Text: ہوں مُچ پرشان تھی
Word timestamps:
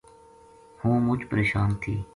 ہوں 0.81 0.97
مُچ 1.05 1.21
پرشان 1.29 1.69
تھی 1.81 1.95